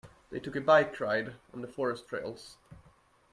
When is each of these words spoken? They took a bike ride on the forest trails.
They 0.31 0.39
took 0.39 0.55
a 0.55 0.61
bike 0.61 0.99
ride 0.99 1.35
on 1.53 1.61
the 1.61 1.67
forest 1.67 2.07
trails. 2.07 2.57